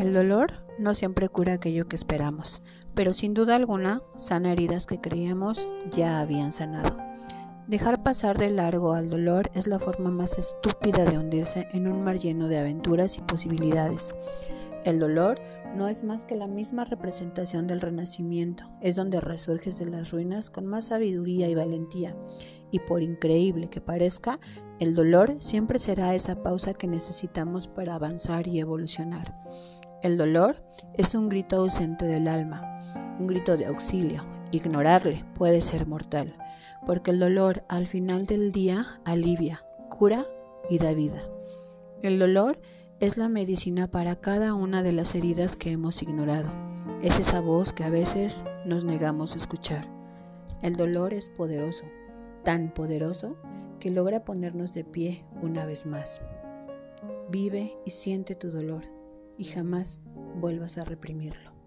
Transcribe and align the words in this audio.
El 0.00 0.14
dolor 0.14 0.54
no 0.78 0.94
siempre 0.94 1.28
cura 1.28 1.52
aquello 1.52 1.86
que 1.86 1.94
esperamos, 1.94 2.62
pero 2.94 3.12
sin 3.12 3.34
duda 3.34 3.54
alguna 3.54 4.02
sana 4.16 4.50
heridas 4.50 4.86
que 4.86 4.98
creíamos 4.98 5.68
ya 5.90 6.20
habían 6.20 6.52
sanado. 6.52 6.96
Dejar 7.66 8.02
pasar 8.02 8.38
de 8.38 8.48
largo 8.48 8.94
al 8.94 9.10
dolor 9.10 9.50
es 9.52 9.66
la 9.66 9.78
forma 9.78 10.10
más 10.10 10.38
estúpida 10.38 11.04
de 11.04 11.18
hundirse 11.18 11.68
en 11.74 11.86
un 11.86 12.02
mar 12.02 12.18
lleno 12.18 12.48
de 12.48 12.58
aventuras 12.58 13.18
y 13.18 13.20
posibilidades. 13.20 14.14
El 14.86 15.00
dolor 15.00 15.38
no 15.76 15.86
es 15.86 16.02
más 16.02 16.24
que 16.24 16.34
la 16.34 16.46
misma 16.46 16.84
representación 16.84 17.66
del 17.66 17.82
renacimiento, 17.82 18.64
es 18.80 18.96
donde 18.96 19.20
resurges 19.20 19.78
de 19.78 19.84
las 19.84 20.12
ruinas 20.12 20.48
con 20.48 20.64
más 20.64 20.86
sabiduría 20.86 21.46
y 21.50 21.54
valentía, 21.54 22.16
y 22.70 22.78
por 22.78 23.02
increíble 23.02 23.68
que 23.68 23.82
parezca, 23.82 24.40
el 24.78 24.94
dolor 24.94 25.36
siempre 25.40 25.78
será 25.78 26.14
esa 26.14 26.42
pausa 26.42 26.72
que 26.72 26.86
necesitamos 26.86 27.68
para 27.68 27.96
avanzar 27.96 28.48
y 28.48 28.60
evolucionar. 28.60 29.34
El 30.02 30.16
dolor 30.16 30.56
es 30.94 31.14
un 31.14 31.28
grito 31.28 31.56
ausente 31.56 32.06
del 32.06 32.26
alma, 32.26 32.62
un 33.18 33.26
grito 33.26 33.58
de 33.58 33.66
auxilio. 33.66 34.24
Ignorarle 34.50 35.26
puede 35.34 35.60
ser 35.60 35.86
mortal, 35.86 36.34
porque 36.86 37.10
el 37.10 37.20
dolor 37.20 37.64
al 37.68 37.86
final 37.86 38.24
del 38.24 38.50
día 38.50 38.98
alivia, 39.04 39.62
cura 39.90 40.26
y 40.70 40.78
da 40.78 40.94
vida. 40.94 41.22
El 42.00 42.18
dolor 42.18 42.58
es 42.98 43.18
la 43.18 43.28
medicina 43.28 43.88
para 43.88 44.16
cada 44.16 44.54
una 44.54 44.82
de 44.82 44.92
las 44.92 45.14
heridas 45.14 45.54
que 45.54 45.70
hemos 45.70 46.02
ignorado. 46.02 46.50
Es 47.02 47.20
esa 47.20 47.42
voz 47.42 47.74
que 47.74 47.84
a 47.84 47.90
veces 47.90 48.42
nos 48.64 48.84
negamos 48.84 49.34
a 49.34 49.36
escuchar. 49.36 49.86
El 50.62 50.76
dolor 50.76 51.12
es 51.12 51.28
poderoso, 51.28 51.84
tan 52.42 52.72
poderoso 52.72 53.36
que 53.80 53.90
logra 53.90 54.24
ponernos 54.24 54.72
de 54.72 54.82
pie 54.82 55.26
una 55.42 55.66
vez 55.66 55.84
más. 55.84 56.22
Vive 57.28 57.76
y 57.84 57.90
siente 57.90 58.34
tu 58.34 58.50
dolor 58.50 58.99
y 59.40 59.44
jamás 59.44 60.02
vuelvas 60.36 60.76
a 60.76 60.84
reprimirlo. 60.84 61.59